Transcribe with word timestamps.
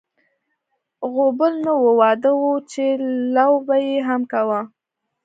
غوبل 1.13 1.53
نه 1.65 1.73
و، 1.81 1.83
واده 1.99 2.31
و 2.41 2.43
چې 2.71 2.83
لو 3.35 3.51
به 3.65 3.75
یې 3.87 3.97
هم 4.07 4.21
کاوه. 4.31 4.61